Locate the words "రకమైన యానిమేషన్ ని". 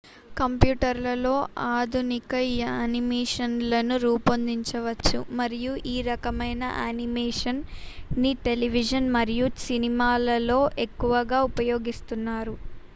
6.09-8.33